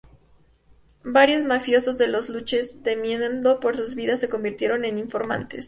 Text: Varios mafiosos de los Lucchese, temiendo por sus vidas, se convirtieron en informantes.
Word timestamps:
Varios 1.03 1.43
mafiosos 1.43 1.99
de 1.99 2.07
los 2.07 2.27
Lucchese, 2.29 2.75
temiendo 2.83 3.59
por 3.59 3.77
sus 3.77 3.93
vidas, 3.93 4.19
se 4.19 4.29
convirtieron 4.29 4.83
en 4.83 4.97
informantes. 4.97 5.59